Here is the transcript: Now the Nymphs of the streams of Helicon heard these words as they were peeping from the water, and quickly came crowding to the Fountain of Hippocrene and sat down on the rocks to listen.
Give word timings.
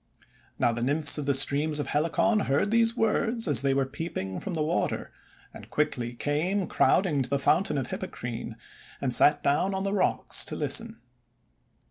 Now 0.57 0.71
the 0.71 0.81
Nymphs 0.81 1.19
of 1.19 1.27
the 1.27 1.35
streams 1.35 1.77
of 1.77 1.85
Helicon 1.89 2.39
heard 2.47 2.71
these 2.71 2.97
words 2.97 3.47
as 3.47 3.61
they 3.61 3.71
were 3.71 3.85
peeping 3.85 4.39
from 4.39 4.55
the 4.55 4.63
water, 4.63 5.11
and 5.53 5.69
quickly 5.69 6.15
came 6.15 6.65
crowding 6.65 7.21
to 7.21 7.29
the 7.29 7.37
Fountain 7.37 7.77
of 7.77 7.91
Hippocrene 7.91 8.55
and 8.99 9.13
sat 9.13 9.43
down 9.43 9.75
on 9.75 9.83
the 9.83 9.93
rocks 9.93 10.43
to 10.45 10.55
listen. 10.55 10.99